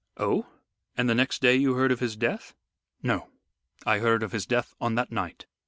"Oh! 0.17 0.47
And 0.97 1.07
the 1.07 1.13
next 1.13 1.43
day 1.43 1.53
you 1.55 1.75
heard 1.75 1.91
of 1.91 1.99
his 1.99 2.15
death?" 2.15 2.55
"No, 3.03 3.29
I 3.85 3.99
heard 3.99 4.23
of 4.23 4.31
his 4.31 4.47
death 4.47 4.73
on 4.81 4.95
that 4.95 5.11
night. 5.11 5.45